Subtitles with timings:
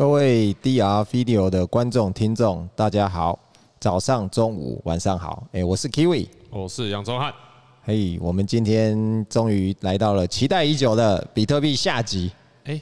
[0.00, 3.38] 各位 DR Video 的观众、听众，大家好，
[3.78, 5.46] 早上、中午、晚上好。
[5.52, 7.30] 哎，我是 Kiwi，我是杨宗翰。
[7.84, 12.32] 嘿，我们今天终于来到了期待已久的比特币下集。
[12.64, 12.80] 哎，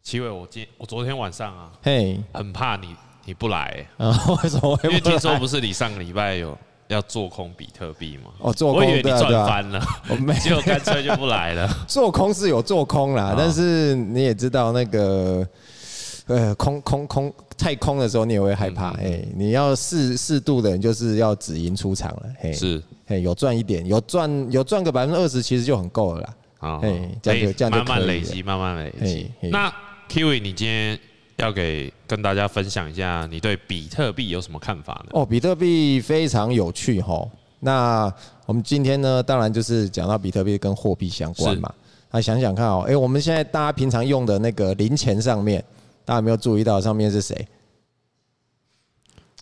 [0.00, 3.84] 奇伟，我今我昨天晚上啊，嘿，很怕你你不来。
[3.96, 4.78] 啊，为什么？
[4.84, 8.30] 因为听说不是你上个礼拜有要做空比特币吗？
[8.38, 11.68] 哦，做空，我以为你赚翻了，我没，结果干脆就不来了。
[11.88, 15.44] 做空是有做空啦，但是你也知道那个。
[16.28, 18.90] 呃，空空空太空的时候，你也会害怕。
[18.92, 22.22] 哎、你要适适度的人，就是要止盈出场了。
[22.38, 26.34] 嘿，是，嘿，有赚一点，有赚有赚个百分之二十，其实就很够了啦。
[26.60, 29.30] 啊，哎，这样就这样就慢慢累积，慢慢累积。
[29.50, 29.68] 那
[30.08, 30.96] Kiwi，你今天
[31.38, 35.10] 要给跟大家分享一下，你对比特币有什么看法呢？
[35.14, 37.28] 哦，比特币非常有趣哈。
[37.58, 38.12] 那
[38.46, 41.72] 我们今天呢，当然就是讲到比特币跟货币相关嘛。
[42.12, 45.62] 那想想看哦，哎，我们现在大家平常用的那个零钱上面。
[46.04, 47.46] 大家有没有注意到上面是谁？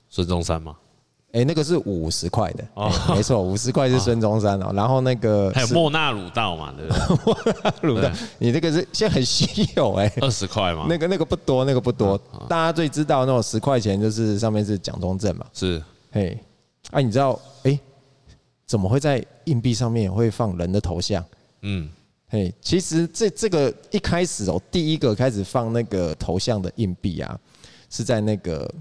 [0.09, 0.77] 孙中山吗？
[1.33, 4.73] 哎，那个是五十块的，哦，没错，五十块是孙中山哦。
[4.75, 7.01] 然后那个还有莫纳鲁道嘛，对不对？
[7.25, 10.87] 莫纳鲁道，你这个是现在很稀有哎，二十块嘛。
[10.89, 12.21] 那个那个不多，那个不多。
[12.49, 15.47] 大家最知道那种十块钱，就是上面是蒋中正嘛。
[15.53, 15.81] 是，
[16.11, 16.37] 嘿，
[16.91, 17.79] 哎，你知道哎，
[18.67, 21.25] 怎么会在硬币上面会放人的头像？
[21.61, 21.89] 嗯。
[22.33, 27.37] 嘿，其实这这个一开始哦，第一个开始放那个头像的硬币啊，
[27.91, 28.73] 是在那个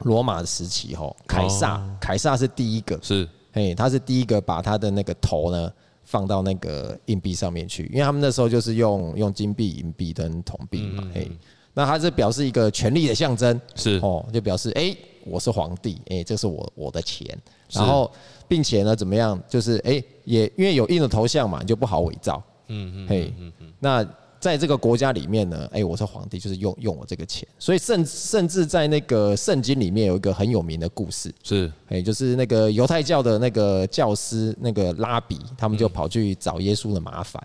[0.00, 11.30] 罗马时期吼，凯撒，凯撒是第一个，是，嘿，他是第一个把他的那个头呢放到那个硬币上面去，因为他们那时候就是用用金币、银币跟铜币嘛，嘿，
[11.74, 14.00] 那他是表示一个权力的象征，是。
[14.02, 14.92] 哦，就表示哎，
[15.24, 17.38] 我是皇帝，哎，这是我我的钱，
[17.70, 18.10] 然后
[18.48, 22.42] 并且呢怎么样，就是哎也因为有印的头像嘛，你就不好伪造。
[22.68, 23.32] 嗯嗯，嘿，
[23.80, 24.06] 那
[24.40, 37.42] 在这个国家里面呢，哎，我是皇帝，就是用用我这个钱，所以甚甚至在那个圣经里面有一个很有名的故事，是，哎，就是那个犹太教的那个教师那个拉比，他们就跑去找耶稣的麻烦，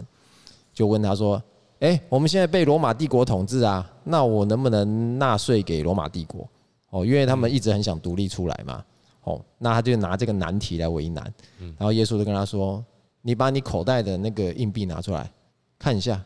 [0.72, 1.41] 就问他说，
[1.79, 6.47] 哎，我们现在被罗马帝国统治啊，那我能不能纳税给罗马帝国？
[6.91, 8.85] 哦，因为他们一直很想独立出来嘛，
[9.23, 11.23] 哦，那他就拿这个难题来为难，
[11.57, 12.85] 然后耶稣就跟他说。
[13.23, 15.28] 你把你口袋的那个硬币拿出来
[15.79, 16.22] 看一下，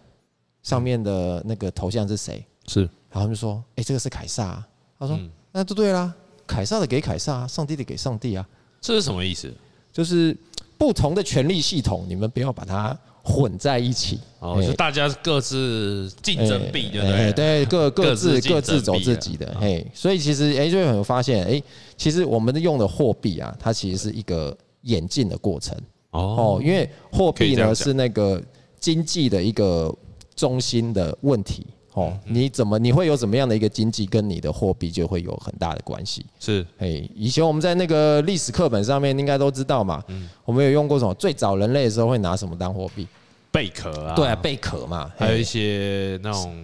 [0.64, 2.46] 上面的那个头像是谁？
[2.68, 4.62] 是，然后他们就说：“哎，这个是凯撒。”
[5.00, 5.18] 他说
[5.54, 6.14] ：“那就对啦，
[6.46, 8.46] 凯撒的给凯撒，上帝的给上帝啊。”
[8.82, 9.54] 这是什么意思？
[9.94, 10.36] 就是
[10.78, 14.20] 不同的权力系统，你们不要把它混在一起。
[14.40, 17.34] 哦，就大家各自竞争币，对不对？
[17.34, 19.56] 对，各各自各自走自己的。
[19.60, 21.62] 嘿，所以其实哎，就有发现哎，
[21.96, 25.76] 其实我们用的货币啊，它其实是一个演进的过程。
[26.18, 28.42] 哦，因为货币呢是那个
[28.80, 29.94] 经济的一个
[30.36, 31.66] 中心的问题。
[31.94, 36.24] 哦，你怎么你会有怎么样的一个经济，跟你的货币就会有很大的关系。
[36.40, 40.04] 是，哎，以前我们在那个历史课本上面应该都知道嘛。
[40.10, 41.12] 嗯，我们有用过什么？
[41.16, 43.08] 最早人类的时候会拿什么当货币？
[43.52, 44.14] 贝壳啊。
[44.14, 45.12] 对啊，贝壳嘛。
[45.18, 46.56] 还有一些那种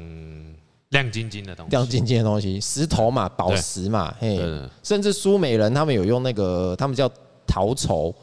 [0.90, 1.72] 亮晶晶的东西。
[1.72, 4.14] 亮晶晶的东西，石头嘛，宝石嘛。
[4.20, 4.40] 嘿，
[4.84, 7.10] 甚至苏美人他们有用那个，他们叫
[7.48, 8.14] 陶筹。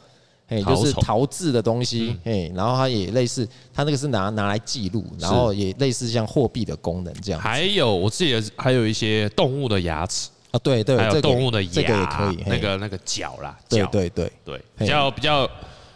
[0.51, 7.39] 哎，就是陶制的东西，哎，然后它也类似，它那个是拿拿来记录，然后也类似像货币的功能这样。
[7.39, 15.49] 还有，我记得还有一些动物的牙齿啊，对对，还有动物的牙，这个也可以，那个那个角啦，对对对对，比较比较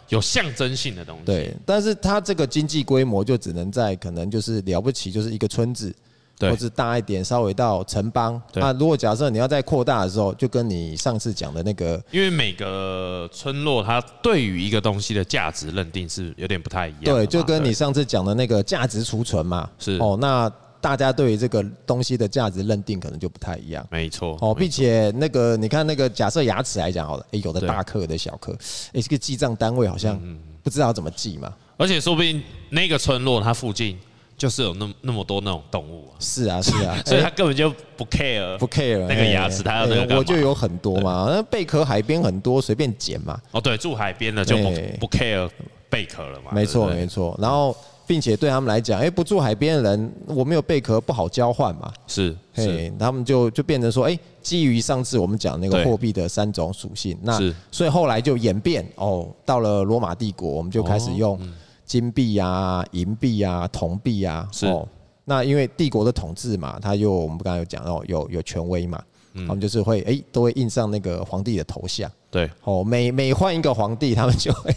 [0.08, 1.24] 有象征性的东西。
[1.26, 5.94] 对，但是它这个经济规模就只能在可能就是了不起，就是一个村子。
[6.40, 8.40] 或者大一点，稍微到城邦。
[8.54, 17.04] 那如果假设你要再扩大的时候，就跟你上次讲的那个，因为每个村落它对于一个东西的价值认定是有点不太一样。
[17.04, 19.68] 对，就跟你上次讲的那个价值储存嘛。
[19.78, 20.50] 是哦，那
[20.80, 23.86] 大家对于这个东西的价值认定可能就不太一样。
[23.90, 24.36] 没错。
[24.40, 28.52] 哦，并且那个你看那个假设牙齿来讲好了，哎，有的大颗，有的小颗，
[28.92, 30.20] 哎，这个记账单位好像
[30.62, 31.52] 不知道怎么记嘛。
[31.78, 33.98] 而且说不定那个村落它附近。
[34.36, 43.40] 就是有那么那么多那种动物啊，是啊是啊， 所以他根本就不 care 不 care 那个牙齿，他要那个我就有很多嘛，那贝壳海边很多，随便捡嘛。
[43.52, 45.48] 哦，对，住海边的就不不 care
[45.88, 46.50] 贝壳了嘛。
[46.52, 47.74] 没错没错，然后
[48.06, 51.90] 并且对他们来讲，哎，不住海边的人，我没有贝壳不好交换嘛。
[52.06, 57.40] 是，嘿，他们就就变成说，哎，基于上次我们讲那个货币的三种属性，那
[57.70, 61.40] 所以后来就演变哦，到了罗马帝国，我们就开始用。
[61.86, 64.66] 金币啊，银币啊，铜币啊，是。
[64.66, 64.86] 哦。
[65.24, 69.02] 那因为帝国的统治嘛，他又我们刚才有讲到有有权威嘛，
[69.34, 72.10] 他们就是会哎都会印上那个皇帝的头像。
[72.30, 72.48] 对。
[72.62, 74.74] 哦，每每换一个皇帝，他们就会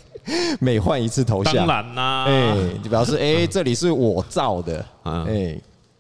[0.59, 1.53] 每换一次头像。
[1.53, 5.59] 当然啦，哎，就表示哎这里是我造的，哎，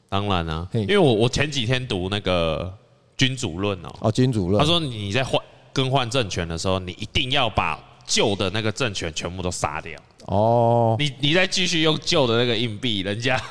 [0.09, 2.73] 当然啊，因为我我前几天读那个
[3.17, 5.39] 君主论哦，哦君主论，他说你在换
[5.71, 9.93] 更换政权的时候，你一定要把旧的那个政权全部都杀掉。
[10.25, 13.41] 哦，你你再继续用旧的那个硬币，人家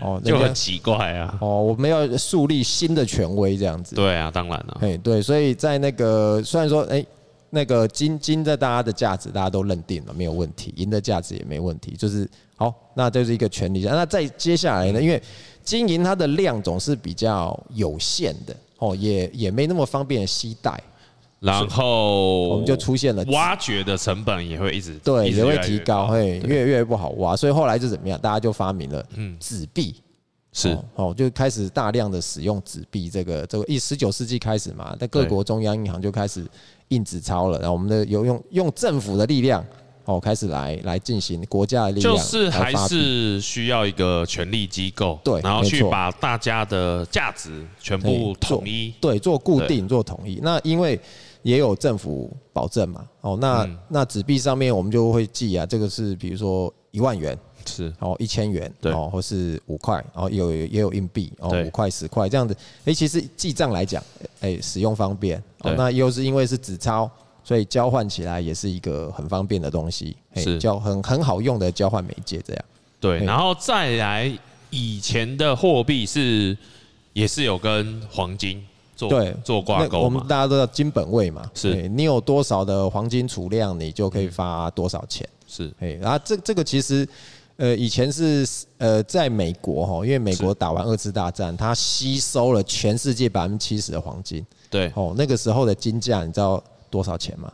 [0.00, 1.38] 哦 就很奇怪啊。
[1.40, 3.94] 哦，我们要树立新的权威这样子。
[3.94, 4.78] 对啊，当然了。
[4.80, 7.04] 哎，对，所以在那个虽然说哎。
[7.48, 13.82] 那个金金在大家的价值，大家都认定了没有问题，银的价值也没问题，就是好，那这是一个权利。
[13.82, 15.00] 那再接下来呢？
[15.00, 15.22] 因为
[15.62, 20.78] 金银它的量总是比较有限的哦，也也没那么方便携带，
[21.46, 28.18] 然后我们就出现了挖掘的成本也会一直对，也会提高，会越越不好挖，所以后来就怎么样？
[28.20, 29.36] 大家就发明了嗯。
[29.40, 29.94] 纸币，
[30.52, 30.76] 是。
[30.94, 36.44] 哦，就开始大量的使用纸币，这个这个一十九世纪开始嘛，在各国中央银行就开始。
[36.90, 39.66] 印纸钞了，然后我们的有用用政府的力量
[40.04, 50.38] 哦，开始来来进行国家的力量，就是还是需要一个权力机构，对，然后去把大家的价值全部统一，对，做固定做统一。
[50.44, 50.96] 那因为
[51.46, 57.38] 也有政府保证嘛，哦，那那纸币上面我们就会记啊，这个是比如说一万元。
[57.68, 62.56] 是哦，一千元对哦，或是五块，然后有也有硬币哦，五块十块这样子。
[62.84, 64.00] 哎，其实记账来讲，
[64.40, 65.36] 哎，使用方便。
[65.62, 67.10] 哦，那又是因为是纸钞，
[67.42, 72.64] 所以交换起来也是一个很方便的东西，是交很很好用的交换媒介这样。
[73.00, 74.32] 对，然后再来，
[74.70, 76.56] 以前的货币是
[77.14, 78.64] 也是有跟黄金
[78.96, 85.28] 做对做挂钩，我们大家都知道金本位嘛，是你有多少的黄金储量，你就可以发多少钱。
[85.46, 87.08] 是，哎，然后这这个其实。
[87.58, 88.46] 呃，以前是
[88.76, 94.44] 呃，在美国哈，因为美国打完二次大战，它吸收了全世界百分之七十的黄金。
[94.68, 97.50] 对，哦，那个时候的金价，你知道多少钱吗？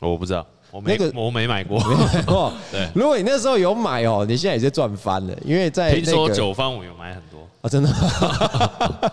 [0.00, 1.78] 我不知道，我没那个我没买过。
[1.80, 2.52] 没买过。
[2.70, 9.12] 对，如果你那时候有买哦，你现在也是赚翻了，因为在听说九方我有买很多啊，真的。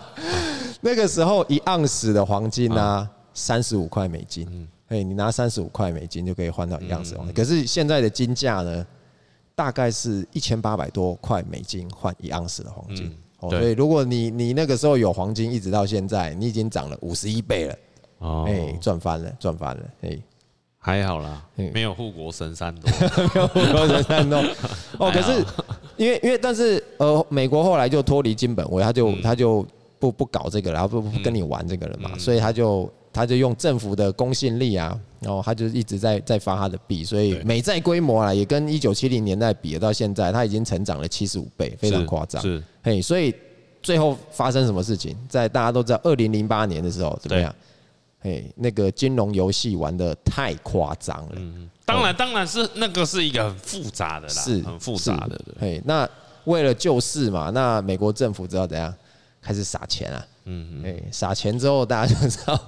[0.80, 4.46] 那个时候一盎司的黄金呢，三十五块美金。
[4.50, 7.34] 嗯，哎，你拿三十五块美金就可以换到一盎司黄金。
[7.34, 8.86] 可是现在的金价呢？
[9.58, 17.76] 大概是一千八百多块美金换一盎司的黄金，哦，所以如果你你那个时候有黄金，一直到现在，你已经涨了五十一倍了，
[18.18, 20.16] 哦，哎，赚翻了，赚翻了，哎，
[20.78, 22.90] 还好啦，没有护国神山多，
[23.34, 24.38] 没有护国神山多，
[24.98, 25.44] 哦，可是
[25.96, 29.66] 因为因为但是呃，美国后来就脱离金本位，他就他就
[29.98, 32.90] 不不搞这个，然后不不跟你玩这个了嘛，所以他就。
[33.10, 42.40] 他就用政府的公信力啊，然后他就一直在在发他的币，所以美债规模啊，也跟一九七零年代比，到现在他已经成长了七十五倍，非常夸张。
[42.40, 43.34] 是，嘿，所以
[43.82, 45.16] 最后发生什么事情？
[45.28, 47.52] 在大家都知道，二零零八年的时候怎么样？
[48.20, 51.32] 嘿，那个金融游戏玩的太夸张了。
[51.36, 55.40] 嗯，当然，当然是那个是一个很复杂的啦，是很复杂的。
[55.60, 56.08] 嘿，那
[56.44, 58.92] 为了救市嘛，那美国政府知道怎样？
[59.40, 60.26] 开始撒钱啊。
[60.50, 62.58] 嗯，哎，撒钱之后，大家就知道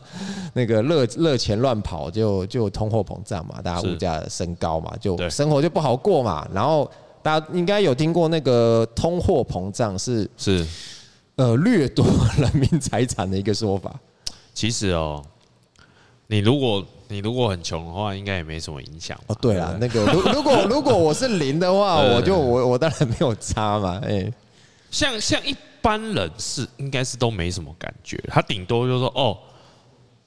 [0.52, 6.46] 那个热热钱乱跑，就就通货膨胀嘛，大家物价升高嘛，就生活就不好过嘛。
[6.54, 6.88] 然后
[7.22, 10.64] 大家应该有听过那个通货膨胀是是
[11.36, 12.06] 呃掠夺
[12.38, 13.98] 人民财产的一个说法。
[14.52, 15.24] 其实哦，
[16.30, 19.18] 你如果你如果很穷的话，应该也没什么影响。
[19.26, 24.00] 哦，对了，那个如如果如果我是零的话，我就我我当然没有差嘛。
[24.04, 24.32] 哎，
[24.90, 25.54] 像像一。
[25.80, 29.34] 一般人是应该是都没什么感觉，他顶多就是说哦，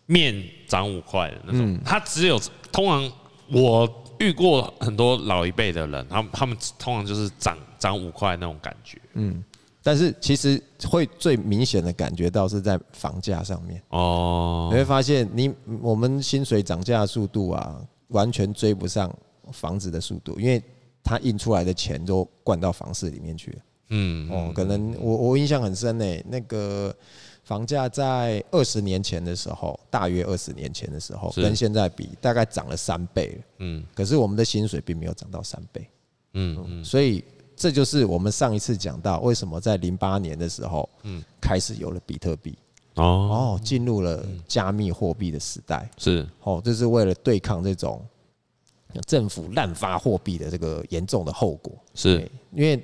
[0.07, 2.41] 面涨五块的那种，他只有
[2.71, 3.11] 通常
[3.51, 9.43] 我遇过很多老一辈的人，他们他们通常就是涨涨五块那种感觉，嗯，
[9.83, 10.59] 但是其实
[10.89, 19.13] 会最明显的感觉到是在房价上面哦，你会发现你我们薪水涨价速度啊，完全追不上
[19.51, 20.63] 房子的速度，因为
[21.03, 23.57] 它印出来的钱都灌到房市里面去了。
[23.89, 26.05] 嗯哦，可能我我印象很深呢。
[26.29, 26.95] 那个
[27.43, 33.37] 房价在二十年前的时候，大约二十年前的时候，跟现在比，大概涨了三倍。
[33.59, 35.87] 嗯，可是我们的薪水并没有涨到三倍。
[36.35, 37.23] 嗯嗯，所以
[37.55, 42.57] 这就是我们上一次讲到，为什么在零八年的时候，嗯，开始有了比特币。
[42.95, 45.89] 哦哦，进入了加密货币的时代。
[45.97, 48.05] 是哦，这是为了对抗这种
[49.05, 51.73] 政府滥发货币的这个严重的后果。
[51.93, 52.81] 是因为。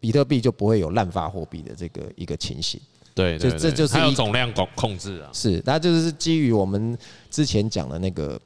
[0.00, 2.80] 比特币就不会有滥发货币的这个一个情形，
[3.16, 6.96] 对，这这就是还有总量控控制啊，是，那就是基于我们
[7.28, 8.40] 之前讲的那个，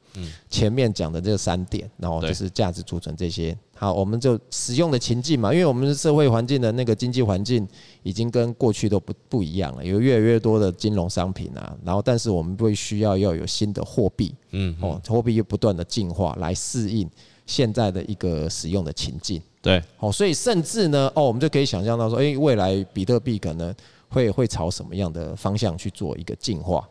[0.49, 7.67] 前面讲的这三点，然后就是价值储存这些，好，我们就使用的情境嘛，因为我们的社会环境的那个经济环境
[8.01, 17.09] 已经跟过去都不不一样了，有越来越多的金融商品啊，然后但是我们会需要要有新的货币，嗯，哦，货币又不断的进化来适应
[17.45, 19.41] 现在的一个使用的情境。
[19.61, 23.75] 对，哦，所以甚至呢，哦，我们就可以想象到说，哎，未来比特币可能
[24.07, 26.87] 会会朝什么样的方向去做一个进化？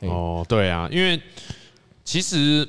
[0.00, 1.18] 哦，对啊，因为
[2.04, 2.68] 其实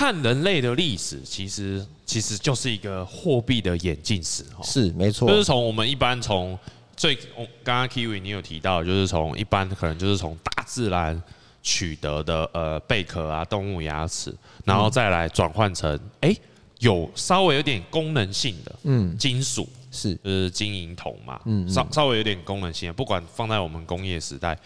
[0.00, 6.58] 看人类的历史，其实其实就是一个货币的演进史，哈，是没错，就是从我们一般从
[6.96, 7.14] 最，
[7.62, 11.22] 刚刚 Kiwi 你有提到，就是从一般可能就是从大自然
[11.62, 16.34] 取得的呃贝壳啊、动物牙齿，然后再来转换成哎
[16.78, 19.14] 有稍微有点功能性的嗯。
[19.18, 20.14] 金属，是。
[20.24, 24.56] 就是金银铜嘛，嗯稍稍微有点功能性，不管放在我们工业时代。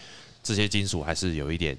[0.44, 1.74] 这些金属还是有一点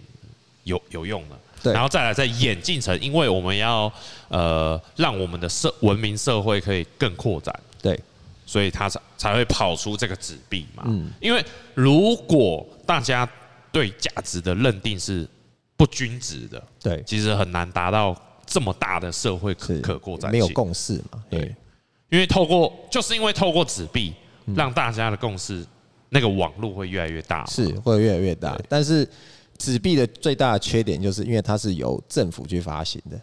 [0.65, 3.91] 有有用的，对，然后再来再演进成，因为我们要
[4.27, 7.99] 呃让我们的社文明社会可以更扩展，对，
[8.45, 10.83] 所以它才才会跑出这个纸币嘛。
[10.87, 11.43] 嗯，因为
[11.73, 13.27] 如果大家
[13.71, 15.27] 对价值的认定是
[15.77, 21.23] 不均值的，对，其实很难达到这么大的社会可可扩展性，没有共识嘛。
[21.29, 21.55] 对，
[22.09, 24.13] 因为透过就是因为透过纸币
[24.55, 25.65] 让大家的共识。
[26.09, 28.57] 那个网络会越来越大，是会越来越大。
[28.69, 29.05] 但是
[29.57, 33.19] 纸币的最大的缺点就是因为它是由政府去发行的，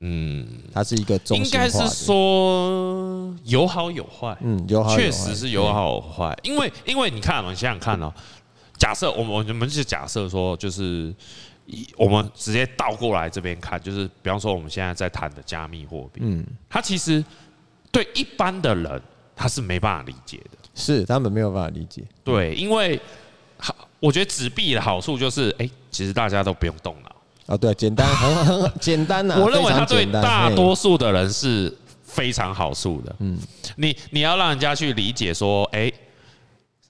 [0.00, 6.36] 嗯，它是一个中应该是说有好有坏，嗯，有好确实是有好有坏。
[6.42, 8.12] 因为因为你看，你想想看哦，
[8.76, 11.14] 假设我们我们就假设说，就是
[11.96, 17.24] 我们直接倒过来这边看，就是比方说我们现在在谈的加密货币，嗯，它其实
[17.90, 19.02] 对一般的人
[19.34, 20.58] 他是没办法理解的。
[20.76, 23.02] 是他们没有办法理解，对，因为好，
[24.04, 29.38] 我觉得纸币的好处就是，哎、欸，其实大家都不用动脑啊，对，简单，很很简单呐。
[29.40, 33.16] 我认为它对大多数的人是非常好处的。
[33.20, 33.38] 嗯，
[33.76, 35.90] 你你要让人家去理解说，哎，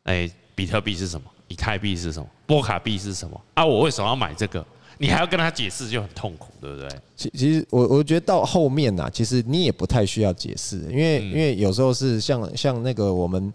[0.02, 1.30] 哎，比特币是什么？
[1.47, 2.28] 以太币是什么？
[2.47, 3.40] 波卡币是什么？
[3.54, 4.66] 啊，我为什么要买这个？
[4.99, 6.88] 你还要跟他解释，就很痛苦，对不对？
[7.16, 13.52] 其其实我我觉得到后面呐，其实你也不太需要解释，因为因为有时候是像像那个我们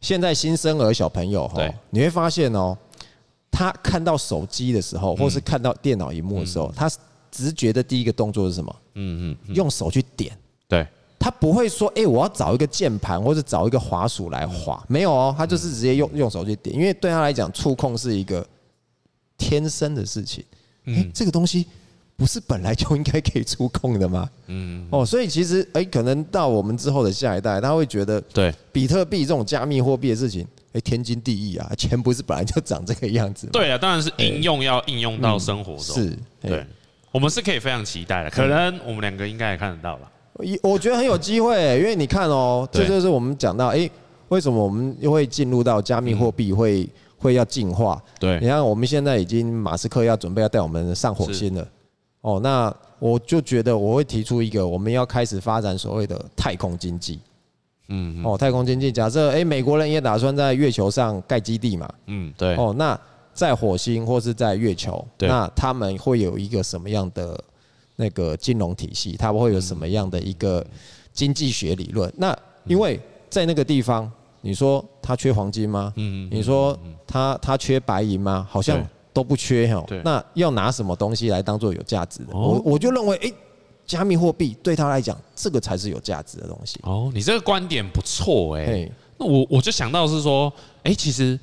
[0.00, 2.76] 现在新生儿小朋友哈，你会发现哦，
[3.50, 6.90] 他看到手机的时候，或是看到电脑荧幕的时候，他
[7.30, 8.76] 直觉的第一个动作是什么？
[8.94, 10.36] 嗯嗯，用手去点。
[10.66, 10.86] 对，
[11.18, 18.46] 他不会说，哎，我要找一个键盘或者找一个滑鼠来滑，没有哦，他就是直接用用手去点，因为对他来讲，触控是一个
[19.36, 20.44] 天生的事情。
[20.86, 21.66] 哎，这个东西
[22.20, 24.28] 不是本来就应该可以触控的吗？
[24.48, 33.46] 嗯，哦，所以其实哎，可能到我们之后的下一代，他会觉得，对，比特币这种加密货币的事情，哎，天经地义啊，钱不是本来就长这个样子。
[33.46, 35.96] 对啊，当然是应用要应用到生活中。
[35.96, 36.62] 是，对，
[37.10, 40.10] 我们是可以非常期待的，可能我们两个应该也看得到了。
[40.62, 43.88] 我觉得很有机会，因为你看哦，这就是我们讲到，哎，
[44.28, 46.86] 为什么我们又会进入到加密货币会？
[47.22, 51.68] 会要进化，对，你看我们现在已经马斯克要准备要带我们上火星了，
[52.20, 57.20] 哦，那我就觉得我会提出一个，我们要开始发展所谓的太空经济，
[57.88, 62.98] 嗯，哦，太空经济，假设哎，美国人也打算在月球上盖基地嘛，嗯，对，哦，那
[63.32, 67.42] 在火星或是在月球，那他们会有一个什么样的
[67.96, 69.16] 那个金融体系？
[69.16, 70.66] 他们会有什么样的一个
[71.12, 72.12] 经济学理论？
[72.16, 74.10] 那因为在那个地方。
[74.42, 75.92] 你说他缺黄金吗？
[75.96, 76.74] 嗯，你说
[77.06, 78.48] 他他缺白银吗？
[78.48, 79.84] 好像都不缺哈。
[80.04, 82.34] 那要拿什么东西来当做有价值的？
[82.34, 83.32] 我我就认为，哎，
[83.86, 86.78] 加密货币对他来讲，这个才是有价值的东西。
[86.82, 88.90] 哦，你这个观点不错哎。
[89.18, 90.52] 那我我就想到是说，
[90.82, 91.38] 哎，其实。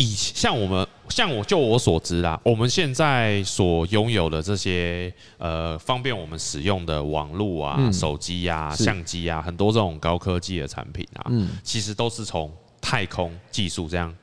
[0.00, 11.28] 以像我们像我就我所知啦，我们现在所拥有的这些呃方便我们使用的网络啊、手机呀、相机啊，很多这种高科技的产品啊，
[11.64, 12.48] 其实都是从
[12.80, 14.14] 太空技术这样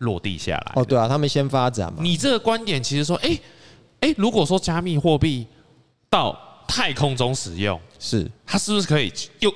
[0.00, 0.72] 落地下来。
[0.74, 2.00] 哦，对啊，他们先发展嘛。
[2.02, 3.38] 你这个观点其实说，哎
[4.00, 5.46] 哎，如果说加密货币
[6.10, 6.38] 到
[6.68, 9.52] 太空中使用，是它是不是可以又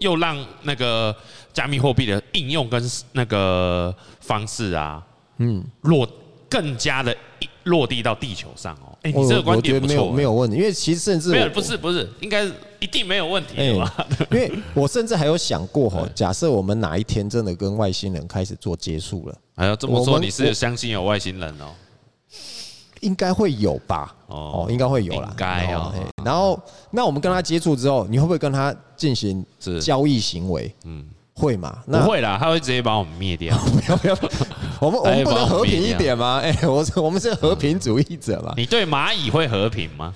[0.00, 1.14] 又让那个
[1.52, 5.04] 加密货币的应用跟那个方式啊？
[5.38, 6.08] 嗯，落
[6.48, 7.16] 更加的
[7.68, 8.98] 落地到地球上哦。
[9.02, 12.44] 哎，你这个观点不错，没有没有问题，因为其实甚至没有不是不是，应该
[12.80, 14.06] 一定没有问题的吧？
[14.32, 21.72] 因为我甚至还有想过哈，假设我们哪一天真的跟外星人开始做接触了，还要这么说，你是相信有外星人哦？
[23.00, 24.12] 应该会有吧？
[24.26, 25.32] 哦，应该会有啦。
[25.36, 25.94] 该哦。
[26.24, 26.60] 然后，
[26.90, 29.44] 那我们跟他接触之后，你会不会跟他进行
[29.80, 30.74] 交易行为？
[30.84, 31.06] 嗯。
[31.38, 31.78] 会吗？
[31.86, 33.56] 不会啦，他会直接把我们灭掉。
[33.56, 34.18] 不要不要，
[34.80, 36.40] 我们我们不能和平一点吗？
[36.44, 38.52] 哎，我我们是和平主义者嘛。
[38.56, 40.12] 你对蚂蚁会和平吗？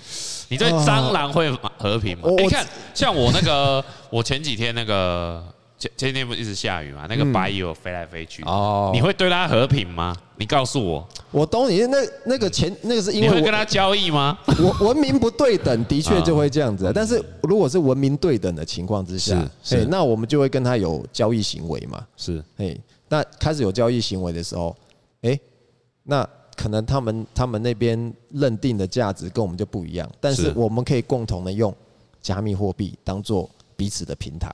[0.49, 2.29] 你对蟑螂会和平吗？
[2.39, 5.43] 你看，像我那个，我前几天那个
[5.83, 7.07] 前前天不一直下雨嘛？
[7.09, 10.15] 那个白蚁飞来飞去哦，你会对它和平吗？
[10.37, 11.81] 你告诉我，我懂你。
[11.87, 14.39] 那那个前那个是因为你会跟他交易吗？
[14.63, 16.93] 我文明不对等，的确就会这样子。
[16.95, 22.07] 但是如果是文明对等的情况之下，是，那我们就会跟他有交易行为嘛？
[22.17, 22.77] 是，哎，
[23.09, 24.77] 那开始有交易行为的时候，
[25.23, 25.37] 哎，
[26.05, 26.25] 那
[26.55, 31.75] 可能他们他们那边认定的价值跟我们就不一样，但是我们可以共同的用
[32.21, 34.49] 加密货币当做彼此的平台。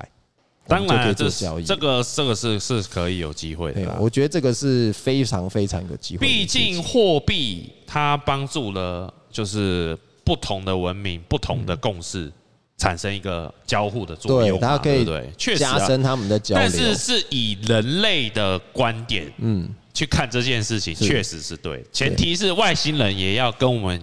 [0.69, 1.31] 当然，这
[1.63, 3.97] 这个这个是是可以有机会的。
[3.99, 6.27] 我觉得这个是非常非常有机会。
[6.27, 12.31] 毕竟货币它帮助了就是不同的文明、不同的共识
[12.77, 16.63] 产生一个交互的作用，它可以对确实加深他们的交流。
[16.63, 21.83] 但是是以人类的观点嗯去看这件事情，确实是对。
[21.91, 24.01] 前提是外星人也要跟我们。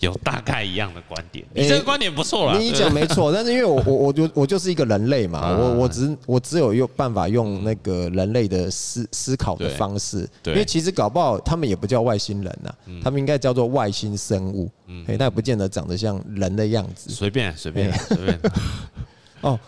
[0.00, 2.58] 有大概一样的观点，你这个观点不错了。
[2.58, 14.70] 你讲没错， 但是因为我我我就我就是一个人类嘛，我我只我只有用办法用那个人类的思思考的方式，因为其实搞不好他们也不叫外星人呐，他们应该叫做外星生物，
[15.06, 17.10] 哎，那也不见得长得像人的样子。
[17.10, 18.38] 随便随便随便。
[19.40, 19.58] 哦，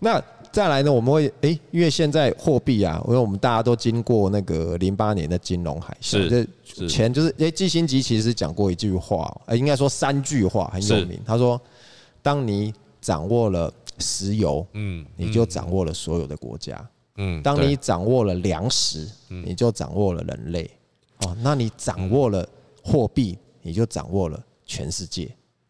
[0.00, 0.22] 那。
[0.56, 11.20] 再来呢，我们会诶，因为现在货币啊，因为我们大家都经过那个零八年的金融海啸，这钱就是诶，基辛吉其实讲过一句话，呃，应该说三句话很有名。
[11.26, 11.60] 他说
[12.24, 12.72] ：“当你
[13.02, 20.70] 掌握了石油，嗯，你就掌握了所有的国家，嗯，当你掌握了粮食，你就掌握了人类，
[21.26, 22.48] 哦，那你掌握了
[22.82, 25.28] 货币，你就掌握了全世界。”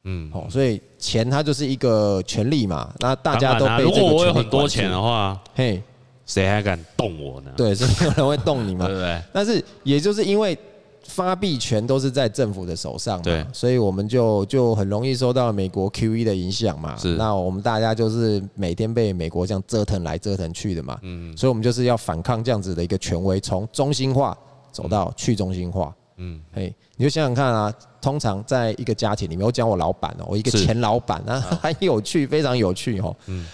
[0.08, 4.00] 嗯，好，所以钱它就是一个权利嘛，那大家都被这个权力。
[4.00, 5.82] 如果我有很多钱的话，嘿，
[6.24, 7.50] 谁还敢动我呢？
[7.56, 9.20] 对，是没有人会动你嘛， 对不对？
[9.32, 10.56] 但是也就是因为
[11.02, 16.96] 发币权都是在政府的手上嘛，对，所以我们就就很容易受到美国 QE 的影响嘛。
[16.96, 20.98] 是，那我们大家就是每天被美国这样折腾来折腾去的嘛。
[21.02, 24.36] 嗯，所以我们就是要反抗这样子的一个权威，从中心化
[24.70, 25.86] 走到去中心化。
[25.88, 26.05] 嗯，
[26.52, 27.74] 嘿，你就想想看啊。
[28.00, 33.16] 通常在一个家庭里面，我讲我老板哦，我一个前老板啊， 很有趣，非常有趣哦。
[33.26, 33.44] 嗯，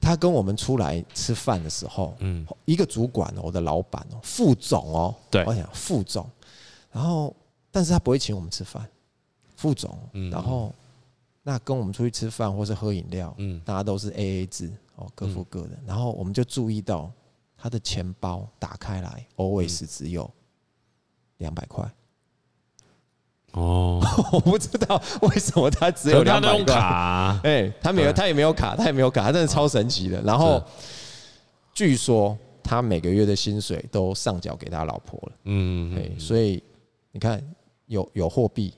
[0.00, 6.24] 他跟我们出来吃饭的时候，嗯，一个主管哦，我的老板哦，副总哦，对，我想副总，
[6.92, 7.34] 然后
[7.72, 8.88] 但是他不会请我们吃饭，
[9.56, 9.98] 副总，
[10.30, 10.72] 然后
[11.42, 17.10] 那跟我们出去吃饭或是喝饮料，嗯，大家都是 AA 制哦，各付各的，然后我们就注意到
[17.58, 20.30] 他的钱包打开来，always 只有
[21.38, 21.84] 两百块。
[23.56, 24.00] 哦，
[24.32, 26.74] 我不知道为什么他只有两百块。
[27.42, 30.20] 哎，他没有，他也没有卡，他也没有卡，他真的超神奇的。
[30.22, 30.62] 然后
[31.72, 35.32] 据说他每个月的薪水都上缴给他老婆了。
[35.44, 36.62] 嗯，哎，所以
[37.12, 37.42] 你看，
[37.86, 38.74] 有有货币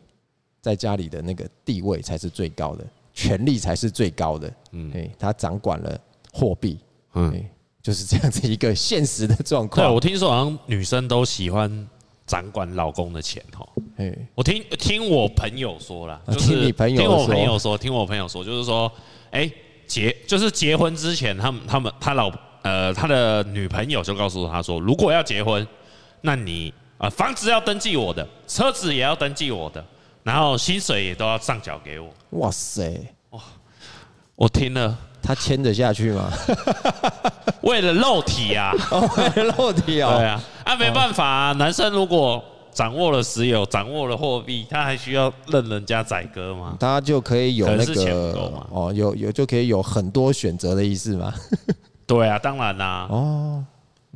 [0.61, 4.53] 在家里的那个地位才是最高的，权力才是最高的。
[4.71, 6.01] 嗯，哎，他掌管了
[6.33, 6.79] 货币，
[7.15, 7.45] 嗯，
[7.83, 9.85] 就是这样子一个现实的状况。
[9.85, 11.89] 对，我听说好像女生都喜欢。
[12.29, 13.67] 掌管老公的钱哈，
[14.35, 18.91] 我听听我朋友说了，就是听我朋友说，听我朋友说，就是说，
[19.31, 19.51] 哎，
[19.87, 22.31] 结就是结婚之前，他们他们他老
[22.63, 25.67] 呃他的女朋友就告诉他说，如果要结婚，
[26.21, 29.85] 那你啊房子要登记我的，车子也要登记我的，
[30.23, 32.09] 然后薪水也都要上缴给我。
[32.31, 33.41] 哇塞，哇，
[34.37, 34.97] 我听了。
[35.21, 36.33] 他签得下去吗？
[37.61, 38.73] 为了肉体啊，
[39.19, 42.43] 为了肉体啊，对啊，啊没办法啊，男生如果
[42.79, 46.77] 掌握了石油，掌握了货币，他还需要任人家宰割吗？
[46.79, 48.33] 他就可以有那个
[48.71, 51.35] 哦，有有就可以有很多选择的意思吗？
[52.07, 53.09] 对啊，当然啦。
[53.11, 53.65] 哦，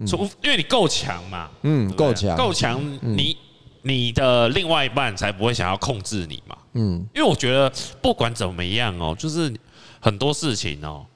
[0.06, 3.36] 从因为你够强嘛，嗯，够强，够强，你
[3.82, 6.56] 你的另外一半才不会想要控制你嘛。
[6.74, 7.68] 嗯，因为我觉得
[8.00, 9.52] 不管怎么样哦，就是。
[10.04, 11.06] 很多事情哦，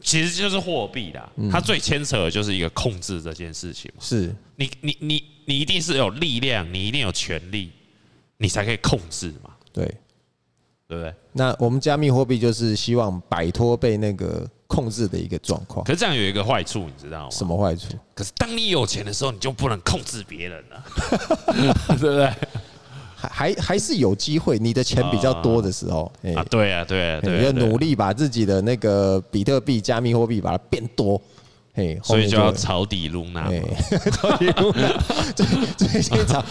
[0.00, 4.00] 其实就是货币啦，它最牵扯的就是一个控制这件事情嘛。
[4.00, 7.72] 是，你你你你一定是有力量，你一定有权利，
[8.36, 9.50] 你才可以控制嘛。
[9.72, 9.86] 对，
[10.86, 11.14] 对不对？
[11.32, 15.84] 那我们加密货币就是希望摆脱被那个控制的一个状况。
[15.84, 17.30] 可是这样有一个坏处，你知道吗？
[17.30, 17.96] 什么坏处？
[18.14, 20.84] 可是当你有钱的时候，你就不能控制别人了，
[21.88, 22.30] 对不对？
[23.18, 31.20] 还还是有机会，你的钱比较多的时候，啊，对啊，对啊，你，要努力把自己的那个比特币、加密货币把它变多，
[31.76, 33.44] 嘿，所以就要抄底 Luna，
[34.10, 34.98] 抄底 Luna，
[35.36, 36.42] 最 最先炒，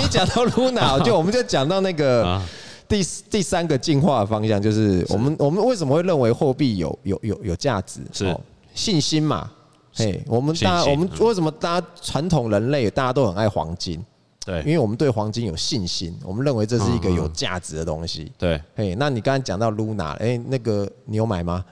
[0.00, 2.42] 你讲到 Luna，就我们就讲到那个
[2.88, 8.00] 第第三个进化的方向，就是我们我们为什么会认为货币有有有有价值？
[8.12, 8.36] 是
[8.74, 9.48] 信心嘛？
[9.94, 14.04] 嘿，我们大家我们为什么大家传统人类大家都很爱黄金？
[14.44, 18.32] 对，因为我们对黄金有信心，我们认为这是一个有价值的东西。
[18.36, 21.64] 对，嘿，那你刚才讲到 Luna，哎，那个你有买吗？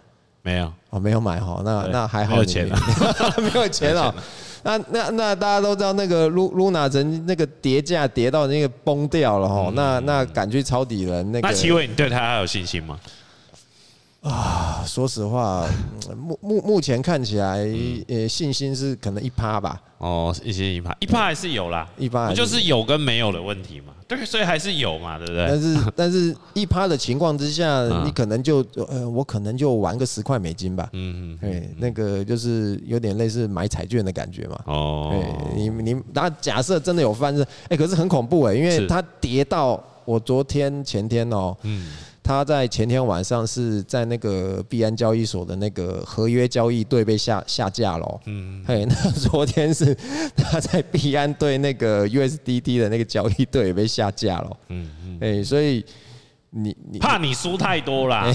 [0.42, 2.76] 没有哦，没有买哈，那那还好， 没有钱了，
[3.38, 4.14] 没有钱了。
[4.64, 11.48] 那那那大家都知道，那个露露娜曾那个跌价跌到那个崩掉了哈，那那敢去抄底了那个。
[11.48, 12.98] 那奇伟，你对他还有信心吗？
[14.22, 15.68] 啊，说实话，
[16.16, 17.66] 目目目前看起来，
[18.06, 19.80] 呃，信心是可能一趴吧。
[19.98, 23.92] 哦，一些一趴，一趴还是有啦，一趴就是有跟没有的问题嘛。
[24.06, 25.46] 对，所以还是有嘛，对不对？
[25.48, 30.88] 但是 但是一趴的情况之下，你可能就呃，我可能就玩个十块美金吧。
[30.92, 34.58] 嗯嗯，对，那个就是有点类似买彩券的感觉嘛。
[34.66, 41.88] 哦，对，你你，那假设真的有翻身，哎，可是很恐怖哎，因为它跌到我昨天前天哦，嗯。
[42.22, 48.20] 他在前天晚上是在那个币安交易所的那个合约交易队被下下架了。
[48.26, 49.92] 嗯，嘿， 那昨天是
[50.37, 54.56] 他在币安对那个 USDT 的那个交易队也被下架了。
[54.68, 55.85] 嗯嗯，哎，所以
[56.50, 58.32] 你你 怕你输太多啦？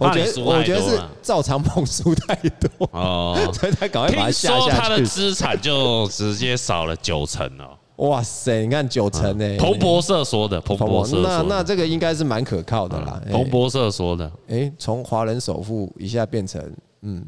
[0.00, 4.70] 我觉得我觉得是赵长鹏输太多哦， 所以他赶快把它下下去。
[4.70, 7.78] 他的资产就直接少了九成了。
[7.96, 8.62] 哇塞！
[8.62, 9.56] 你看九成呢？
[9.58, 13.22] 彭博社说的，彭博社那那这个应该是蛮可靠的啦。
[13.30, 16.60] 彭博社说的，哎，从华人首富一下变成，
[17.02, 17.24] 嗯，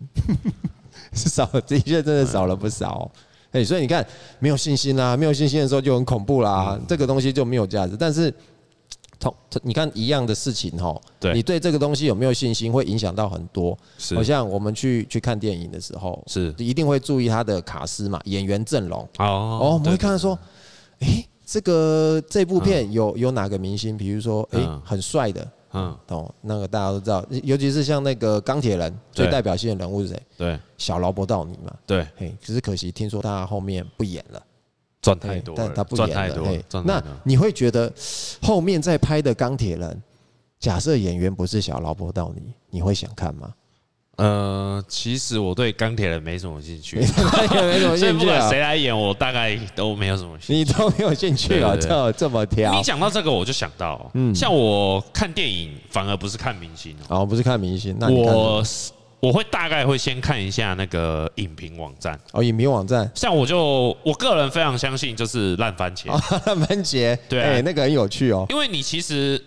[1.15, 3.09] 少的确真的少了不少。
[3.53, 4.05] 哎，所以你看，
[4.41, 7.97] 没有信心啦，没有信心的时候就很恐怖啦，这个东西就没有价值。
[7.97, 8.33] 但是，
[9.21, 11.01] 同你看一样的事情哈，
[11.33, 13.79] 你对这个东西有没有信心，会影响到很多。
[14.13, 19.09] 好像我们去去看电影的时候，是一定会注意他的卡司嘛，演员阵容。
[19.19, 20.37] 哦，我们会看到说。
[21.01, 23.97] 哎、欸，这个这部片有有哪个明星？
[23.97, 30.23] 比如说，哎、欸，很帅的，嗯，哦，那个大家都知道，尤其是像那个钢铁人最代表性的人物是谁？
[30.37, 31.75] 对，小劳勃道尼嘛。
[31.87, 34.43] 对，嘿，只是可惜听说他后面不演了，
[35.03, 36.45] 赚太多，但他不演了。
[36.45, 37.93] 嘿，那你会觉得
[38.43, 40.03] 后面在拍的钢铁人，
[40.59, 43.53] 假设演员不是小劳勃道尼，你会想看吗？
[44.17, 50.55] 呃，其实我对钢铁人没什么兴趣， 没什么兴趣，所以不管谁来演，我大概都没有什么兴趣。
[50.55, 51.75] 你都没有兴趣啊？
[51.81, 52.73] 这这么挑？
[52.73, 58.63] 你讲到这个，我就想到，嗯，像我看电影，反而不是看明星哦，不是看明星，那我
[59.19, 63.11] 我会大概会先看一下那个影评网站哦，影评网站。
[63.17, 66.07] 像我就我个人非常相信，就是烂番茄，
[66.47, 69.43] 烂番茄，对，哎，那个很有趣哦，因为你其实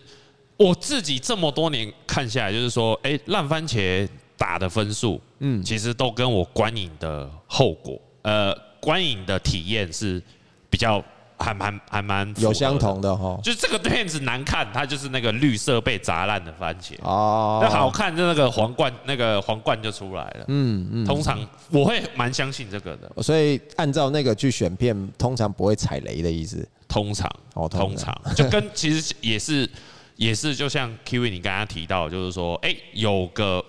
[0.58, 4.06] 我自己这么多年看下来，就是说，哎，烂番茄。
[4.38, 10.22] 打的分数，嗯，其实都跟我观影的后果，呃，观影的体验是
[10.70, 11.04] 比较
[11.40, 13.40] 还蛮还蛮有相同的哈。
[13.44, 17.60] 就是这个片子难看，它就是那个绿色被砸烂的番茄哦。
[17.64, 20.46] 那好看，就那个皇冠，那个皇冠就出来了。
[20.50, 21.06] 嗯嗯。
[21.06, 21.40] 通常
[21.72, 26.64] 我会蛮相信这个的，所以按照那个去选片，通常不会踩雷的意思。
[26.88, 29.68] 通常哦，通常就跟 其实也是
[30.16, 33.66] 也是，就像 Kiwi 你刚刚提到，就是说，哎，有个。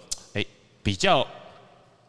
[0.83, 1.27] 比较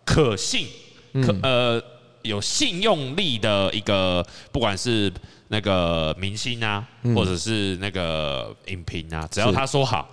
[0.05, 0.67] 可信、
[1.13, 1.81] 可呃
[2.21, 5.11] 有信用力的一个，不管是
[5.47, 10.07] 那个明星啊，或者是那个影评啊，只要他说好，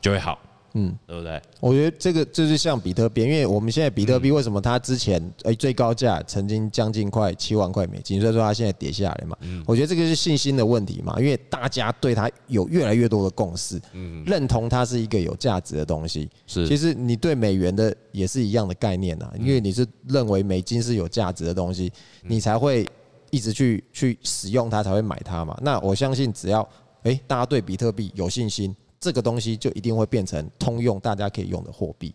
[0.00, 0.38] 就会好。
[0.74, 1.40] 嗯，对不对？
[1.58, 9.36] 我觉得这个就是像比特币，因为我们现在比特币为什么它之前诶最高价曾经将近快七万块美金，所以说它现在跌下来嘛。
[9.40, 16.30] 嗯，我觉得这个是信心的问题嘛，因为大家对它有越来越多的共识，嗯，认同它是一个有价值的东西。
[16.46, 22.86] 是，其实你对美元的也是一样的概念啊，因为你是认为美金是有价值的东西，你才会
[23.30, 25.58] 一直去去使用它，才会买它嘛。
[25.62, 26.66] 那我相信只要
[27.02, 28.72] 诶大家对比特币有信心。
[29.00, 32.14] 这个东西就一定会变成通用，大家可以用的货币，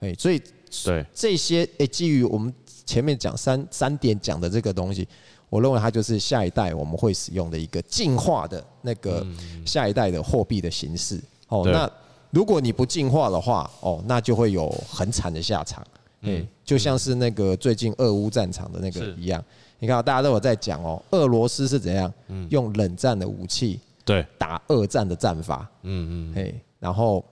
[0.00, 0.40] 哎，所以
[0.84, 1.04] 对。
[1.14, 2.52] 这些诶，基于我们
[2.84, 5.08] 前面讲三三点讲的这个东西，
[5.48, 9.26] 我认为它就是下一代我们会使用的一个进化的那个
[9.64, 11.18] 下一代的货币的形式。
[11.48, 11.90] 哦，那
[12.30, 15.82] 如果你不进化的话，哦，那就会有很惨的下场。
[16.20, 19.42] 嗯，就像是那个最近俄乌战场的那个一样，
[19.78, 22.12] 你看大家都有在讲哦，俄罗斯是怎样
[22.50, 23.80] 用冷战的武器。
[24.08, 27.22] 对，打二战的战法，嗯嗯，嘿，然后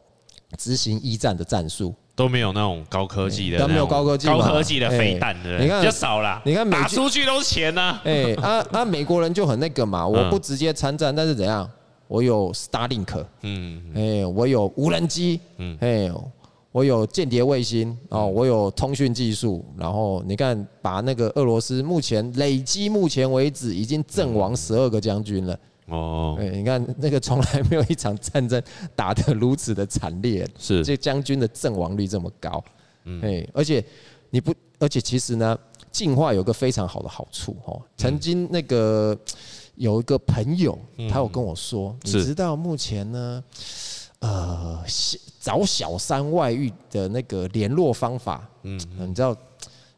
[0.58, 6.42] 执行一战的战术，都没有那种高科技的，都没有高科技，高科技的飞弹的，你看比较少啦。
[6.44, 11.66] 你看打出去都是钱呢， 哎，啊啊，美国人就很那个嘛，我不直接参战，但是怎样，
[12.08, 16.12] 我有 Starlink，嗯，哎，我有无人机，嗯，哎，
[16.72, 25.58] 我有间谍卫星，哦，我有通讯技术，然后你看，把那个俄罗斯目前累积目前为止已经阵亡十二个将军了。
[25.86, 28.60] 哦，哎，你看那个从来没有一场战争
[28.94, 30.84] 打得如此的惨烈， 是。
[30.84, 32.62] 这将军的阵亡率这么高，
[33.04, 33.84] 嗯，哎，而且
[34.30, 35.56] 你不，而且其实呢，
[35.92, 37.80] 进化有个非常好的好处哦。
[37.96, 39.16] 曾经那个
[39.76, 40.76] 有一个朋友，
[41.08, 43.44] 他有跟我说，你知道目前呢，
[44.18, 44.82] 呃
[45.38, 48.48] 找小三外遇的那个联络方法。
[48.64, 49.36] 嗯，你知道，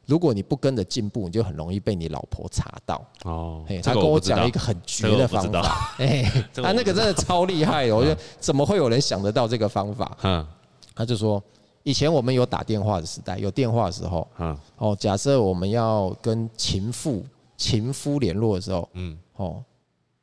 [0.08, 3.06] 如果你不跟着进步，你就很容易被你老婆查到。
[3.24, 5.94] 哦，他跟我讲了一个很绝的方法。
[6.00, 10.16] 哎，他那个真的超厉害的，我觉得怎么会有人想得到这个方法？
[10.22, 10.44] 嗯，
[10.94, 11.40] 他就说。
[11.84, 17.24] 以前我们有打电话的时代，有电话的时候，嗯，哦，假设我们要跟情妇、
[17.56, 19.64] 情夫联络的时候，嗯，哦，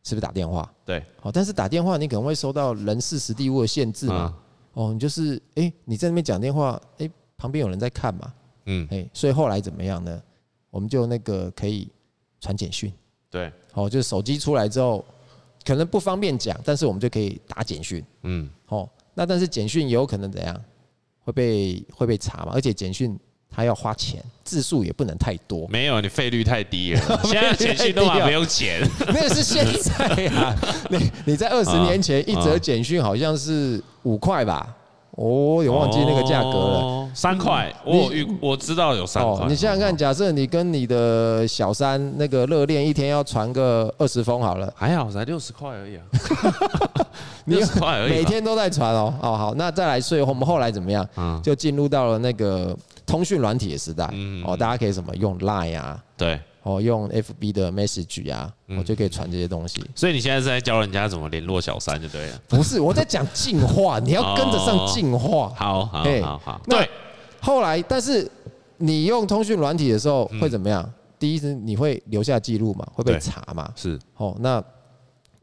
[0.03, 0.69] 是不是打电话？
[0.85, 4.35] 对，哦，但是打电话你可能会收到人事、实地、物的限制嘛，
[4.73, 8.31] 哦，你就是，哎，你在那边讲电话，哎，旁边有人在看嘛，
[8.65, 10.21] 嗯，哎，所以后来怎么样呢？
[10.69, 11.88] 我们就那个可以
[12.41, 12.91] 传简讯，
[13.30, 15.04] 对，哦，就是手机出来之后，
[15.63, 20.62] 可能不方便讲，但是我们就可以打简讯，嗯，哦，那但是简讯也有可能怎样？
[21.23, 22.51] 会被会被查嘛？
[22.54, 23.17] 而且简讯
[23.49, 25.67] 它要花钱，字数也不能太多。
[25.69, 27.01] 没有，你费率太低了。
[27.23, 30.56] 现在简讯都还不用钱， 那个是现在啊。
[30.91, 34.75] 你你在二十年前一则简讯好像是五块吧？
[35.12, 37.73] 我也忘记那个价格了，三块。
[37.84, 39.47] 我我知道有三块。
[39.47, 46.04] 你想想看，假设你跟你的小三那个热恋，一天要传个二十封好了，还好才六十块而已啊。
[47.45, 49.13] 六十块而已每天都在传哦。
[49.21, 51.08] 哦，好，那再来，所以我们后来怎么样？
[51.41, 52.75] 就进入到了那个
[53.06, 54.04] 通讯软体的时代。
[54.45, 56.04] 哦，大家可以什么用 Line 啊？
[56.17, 56.39] 对。
[56.63, 59.80] 哦，用 FB 的 Message 啊，我就可以传这些东西。
[59.93, 62.41] 所以你现在是在教人家怎么联络小三，就对了。
[62.47, 65.54] 不是，我在讲进化，你要跟得上进化。
[65.56, 66.62] 好好好好。
[66.67, 66.89] 对。
[67.45, 68.29] 后来，但是
[68.77, 70.91] 你用通讯软体的时候会怎么样？
[71.17, 73.71] 第一是你会留下记录嘛，会被查嘛。
[73.75, 73.97] 是。
[74.17, 74.62] 哦，那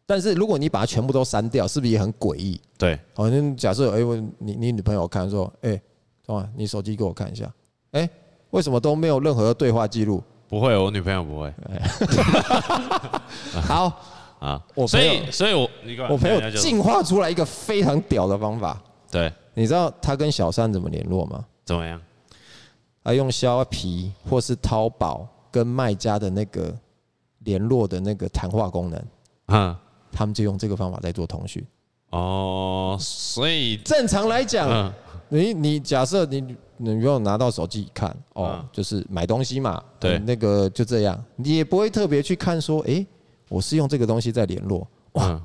[0.04, 2.60] 但是如果你把它全部都删掉，是不是也很诡异？
[2.76, 2.98] 对。
[3.14, 5.80] 好，像假设哎，我你你女朋友看说，哎，
[6.26, 7.50] 哇，你手机给我看一下，
[7.92, 8.08] 哎，
[8.50, 10.22] 为什么都没有任何的对话记录？
[10.48, 11.50] 不会，我女朋友不会。
[13.62, 13.98] 好
[14.38, 15.70] 啊，我所以所以我
[16.10, 18.78] 我朋友进化出来一个非常屌的方法。
[19.10, 21.42] 对，你知道他跟小三怎么联络吗？
[21.64, 22.00] 怎么样？
[23.02, 26.74] 啊，用削皮或是淘宝跟卖家的那个
[27.40, 29.04] 联络的那个谈话功能，
[29.46, 29.76] 嗯，
[30.10, 31.64] 他们就用这个方法在做通讯。
[32.10, 34.92] 哦，所以正常来讲，
[35.28, 36.56] 你你假设你。
[36.78, 43.06] 你不用拿到手机看哦，就是买东西嘛，对，那个就这样，你也不会特别去看说，哎，
[43.48, 45.40] 我是用这个东西在联络，哇，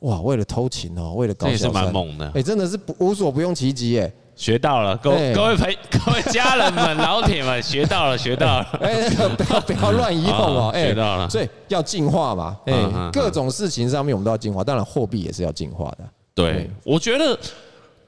[0.00, 12.74] 哇，为了偷情哦，为了搞小三，蛮猛的，哎，真的是无所不用其极，哎，学到了，各位各位朋 各位家人们、老铁们，学到了，学到了， 哎，不要不要乱移动哦， 哎，学到了，所以要进化嘛，哎，
[13.12, 15.98] 各种事情上面我们都要进化，当然货币也是要进化的，
[16.34, 17.38] 对，我觉得，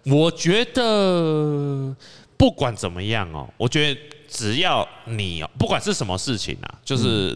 [0.04, 1.94] 我觉得。
[2.38, 7.34] 不管怎么样哦，我觉得只要你不管是什么事情啊，就是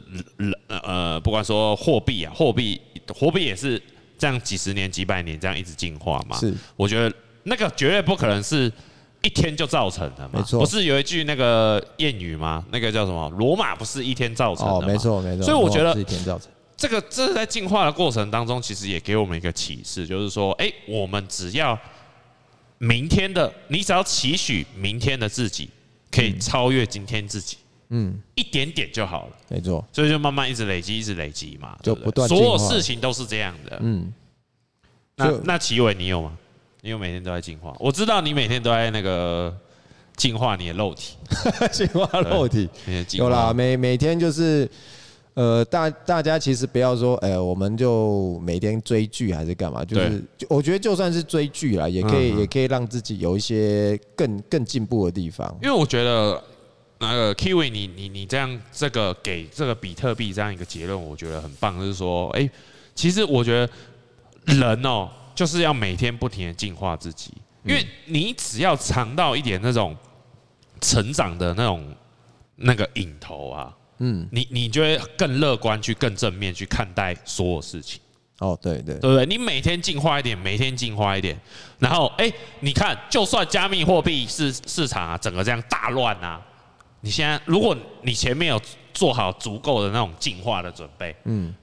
[0.69, 2.79] 呃，不管说货币啊，货币
[3.19, 3.83] 货币也是
[4.19, 6.37] 这样几十年、几百年这样一直进化嘛。
[6.37, 7.11] 是，我觉得
[7.45, 8.73] 那个绝对不可能是
[9.23, 10.39] 一天就造成的嘛。
[10.39, 12.65] 没错，不是有一句那个谚语吗？
[12.71, 13.29] 那个叫什么？
[13.31, 14.87] 罗马不是一天造成的吗？
[14.87, 15.45] 没错没错。
[15.45, 15.95] 所以我觉得
[16.77, 21.79] 这个这是在进化的过程当中，其实也给我们一个启示，就是说，哎，我们只要。
[22.83, 25.69] 明天的你只要期许明天的自己
[26.11, 27.59] 可以超越今天自己，
[27.91, 34.11] 嗯，一点点就好了，没错，所以就慢慢一直累积，一直累积嘛，就不断，所有事情都是这样的，嗯。
[35.17, 36.33] 那那奇伟你有吗？
[36.83, 37.75] 你有每天都在进化？
[37.79, 39.55] 我知道你每天都在那个
[40.17, 41.17] 进化你的肉体，
[41.73, 42.69] 进化肉体，
[43.13, 44.69] 有啦，每每天就是。
[45.35, 49.83] 呃，大大家其实不要说，哎，我们就每天追剧还是干嘛？
[49.85, 55.49] 就是，我觉得就算是追剧啦，也可以，也可以让自己有一些更更进步的地方。
[55.63, 56.43] 因为我觉得，
[56.99, 62.51] 那个 Kiwi，你你你这样这个给这个比特币这样一个结论，我觉得很棒，就是说，哎，
[62.97, 63.73] 其实我觉得
[64.55, 67.33] 人哦，就是要每天不停的进化自己，
[67.65, 69.97] 因为你只要尝到一点那种
[70.81, 71.95] 成长的那种
[72.57, 73.77] 那个瘾头啊。
[74.03, 78.01] 嗯，你你就会更乐观，去更正面去看待所有事情。
[78.39, 79.27] 哦，对对，对不对？
[79.27, 81.39] 你每天进化一点，每天进化一点，
[81.79, 86.41] 然后哎，你看，就算加密货币市市场啊，整个这样大乱啊，
[87.03, 88.59] 你现在如果你前面有
[88.95, 91.55] 做好足够的那种进化的准备，嗯。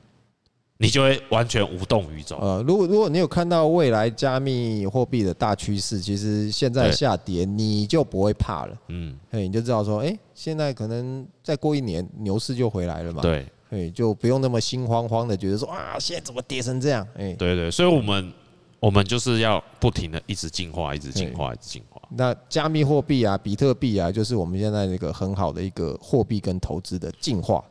[0.80, 2.40] 你就会完全无动于衷。
[2.40, 8.78] 呃，如果如果你有看到未来加密货币的大趋势，其实现在下跌你就不会怕了。
[8.90, 13.22] 嗯，嘿，你就知道说，哎，现在可能再过一年牛市就回来了嘛。
[13.24, 17.08] 对，嘿，就不用那么心慌慌的觉得说，啊，现在怎么跌成这样？
[17.18, 18.32] 哎，对对，所以我们
[18.80, 22.00] 我们就是要不停的一直进化，一直进化，一直进化。
[22.10, 27.64] 那加密货币啊，比特币啊，就是我们现在那个很好的一个货币跟投资的进化。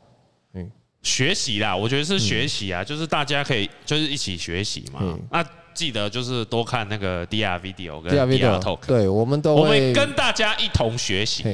[1.06, 5.16] 学习啦，我觉得是学习啊，就是大家可以就是一起学习嘛。
[5.30, 11.44] 那记得就是多看那个 DR Video 跟 DR Talk，对，我们都会我们跟大家一同学习，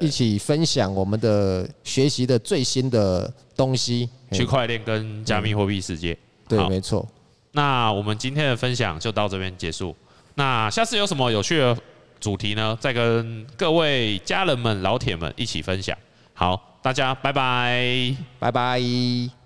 [0.00, 6.16] 一起分享我们的学习的最新的东西，区块链跟加密货币世界。
[6.48, 7.06] 对，没错。
[7.50, 9.94] 那我们今天的分享就到这边结束。
[10.36, 11.76] 那下次有什么有趣的
[12.18, 12.74] 主题呢？
[12.80, 15.94] 再跟各位家人们、老铁们一起分享。
[16.32, 19.41] 好，大家拜拜，拜拜。